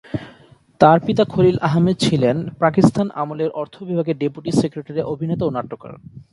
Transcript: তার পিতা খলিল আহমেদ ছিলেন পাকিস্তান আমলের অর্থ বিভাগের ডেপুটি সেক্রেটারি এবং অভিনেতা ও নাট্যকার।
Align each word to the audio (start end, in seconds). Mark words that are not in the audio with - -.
তার 0.81 0.97
পিতা 1.05 1.23
খলিল 1.33 1.57
আহমেদ 1.67 1.97
ছিলেন 2.05 2.37
পাকিস্তান 2.59 3.07
আমলের 3.21 3.51
অর্থ 3.61 3.75
বিভাগের 3.89 4.19
ডেপুটি 4.21 4.51
সেক্রেটারি 4.61 4.99
এবং 5.01 5.11
অভিনেতা 5.13 5.43
ও 5.45 5.55
নাট্যকার। 5.57 5.93